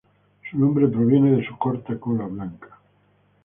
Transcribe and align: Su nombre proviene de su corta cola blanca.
Su 0.49 0.57
nombre 0.57 0.87
proviene 0.87 1.29
de 1.37 1.45
su 1.45 1.55
corta 1.59 1.95
cola 1.99 2.25
blanca. 2.25 2.69